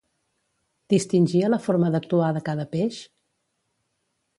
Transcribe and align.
Distingia 0.93 1.51
la 1.55 1.61
forma 1.67 1.93
d'actuar 1.97 2.33
de 2.39 2.45
cada 2.51 2.69
peix? 2.77 3.07